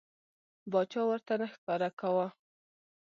باچا 0.71 1.01
ورته 1.07 1.33
نه 1.41 1.47
ښکاره 1.53 1.89
کاوه. 1.99 2.27